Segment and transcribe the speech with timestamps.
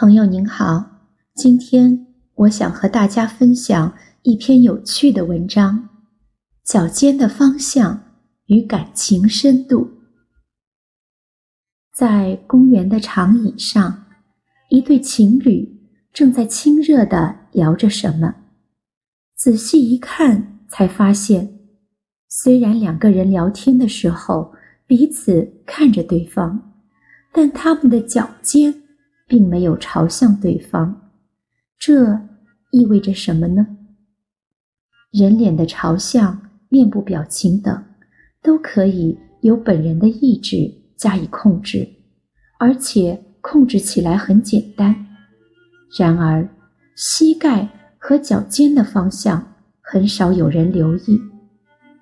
[0.00, 2.06] 朋友您好，今天
[2.36, 3.92] 我想和大家分享
[4.22, 5.88] 一篇有趣的文章：
[6.64, 8.04] 脚尖的方向
[8.46, 9.90] 与感情深度。
[11.92, 14.04] 在公园的长椅上，
[14.70, 15.80] 一对情侣
[16.12, 18.32] 正在亲热地聊着什么。
[19.34, 21.58] 仔细一看，才发现，
[22.28, 24.54] 虽然两个人聊天的时候
[24.86, 26.72] 彼此看着对方，
[27.32, 28.84] 但他们的脚尖。
[29.28, 31.10] 并没有朝向对方，
[31.78, 32.18] 这
[32.72, 33.66] 意味着什么呢？
[35.12, 37.84] 人脸的朝向、面部表情等，
[38.42, 40.56] 都可以由本人的意志
[40.96, 41.86] 加以控制，
[42.58, 45.06] 而且控制起来很简单。
[45.98, 46.48] 然而，
[46.96, 51.20] 膝盖和脚尖的方向很少有人留意。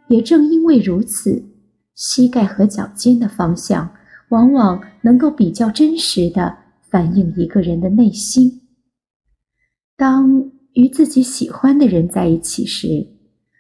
[0.09, 1.45] 也正因为如此，
[1.95, 3.89] 膝盖和脚尖的方向
[4.29, 6.57] 往往能够比较真实的。
[6.91, 8.63] 反映一个人的内心。
[9.97, 13.07] 当与自己喜欢的人在一起时，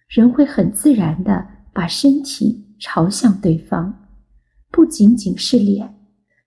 [0.09, 4.09] 人会很自然的把身体朝向对方，
[4.71, 5.95] 不仅仅是脸，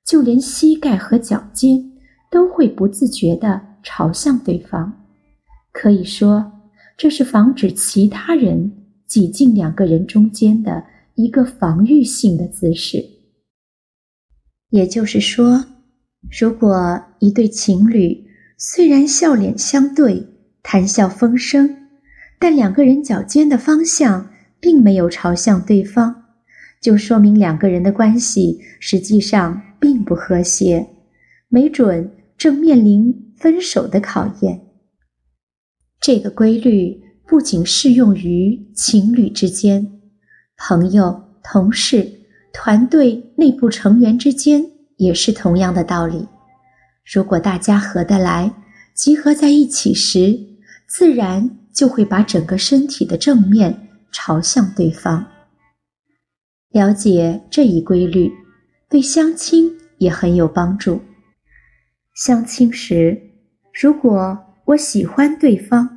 [0.06, 1.92] 就连膝盖和脚尖
[2.30, 5.08] 都会不自觉的朝向对方。
[5.72, 6.52] 可以说，
[6.96, 8.72] 这是防止其他人
[9.08, 13.04] 挤进两个人中间的一个防御性的姿势。
[14.70, 15.66] 也就是说。
[16.28, 18.26] 如果一对情侣
[18.58, 20.28] 虽然笑脸相对、
[20.62, 21.88] 谈笑风生，
[22.38, 26.26] 但两个人脚尖的方向并没有朝向对方，
[26.82, 30.88] 就说明两个人的关系实际上并不和谐，
[31.48, 34.62] 没准正面临分手的考验。
[36.02, 40.00] 这个规律不仅适用于情侣之间，
[40.58, 42.20] 朋友、同事、
[42.52, 44.79] 团队内部成员之间。
[45.00, 46.28] 也是同样的道理。
[47.12, 48.54] 如果大家合得来，
[48.94, 50.38] 集合在一起时，
[50.88, 55.26] 自然就会把整个身体的正面朝向对方。
[56.70, 58.32] 了解这一规律，
[58.90, 61.02] 对相亲也很有帮助。
[62.14, 63.20] 相亲时，
[63.82, 65.90] 如果我喜欢对方，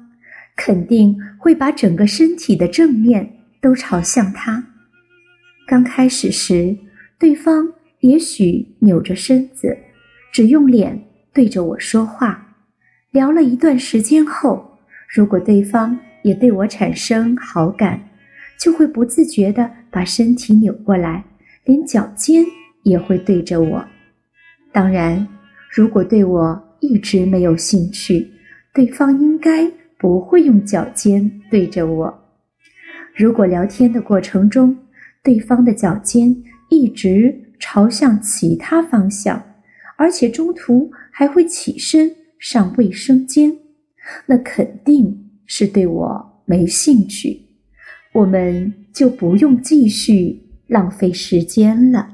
[0.56, 4.64] 肯定会把整个身体的正面都朝向他。
[5.66, 6.78] 刚开始时，
[7.18, 7.74] 对方。
[8.02, 9.78] 也许扭着身子，
[10.32, 12.56] 只用脸对着我说话。
[13.12, 18.08] 聊了一段时间后，如果对方也对我产生好感，
[18.58, 21.24] 就会不自觉地把身体扭过来，
[21.64, 22.44] 连脚尖
[22.82, 23.84] 也会对着我。
[24.72, 25.24] 当然，
[25.70, 28.28] 如果对我一直没有兴趣，
[28.74, 32.12] 对方应该不会用脚尖对着我。
[33.14, 34.76] 如果聊天的过程中，
[35.22, 36.34] 对方的脚尖
[36.68, 37.38] 一直。
[37.62, 39.40] 朝向其他方向
[39.96, 43.56] 而且中途还会起身上卫生间
[44.26, 47.40] 那肯定是对我没兴趣
[48.14, 52.12] 我们就不用继续浪费时间了。